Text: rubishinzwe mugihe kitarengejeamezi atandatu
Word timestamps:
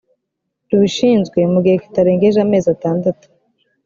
rubishinzwe 0.69 1.39
mugihe 1.51 1.77
kitarengejeamezi 1.83 2.67
atandatu 2.75 3.25